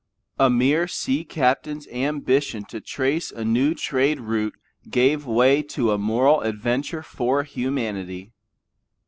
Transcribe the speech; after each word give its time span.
A 0.39 0.49
mere 0.49 0.87
sea 0.87 1.23
captain's 1.23 1.87
ambition 1.89 2.65
to 2.69 2.81
trace 2.81 3.29
a 3.31 3.45
new 3.45 3.75
trade 3.75 4.19
route 4.19 4.55
gave 4.89 5.27
way 5.27 5.61
to 5.77 5.91
a 5.91 5.99
moral 5.99 6.41
adventure 6.41 7.03
for 7.03 7.43
humanity. 7.43 8.33